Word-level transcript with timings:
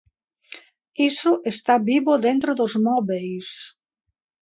Iso 1.09 1.31
está 1.53 1.75
vivo 1.91 2.13
dentro 2.27 2.51
dos 2.59 2.73
móbeis. 2.85 3.49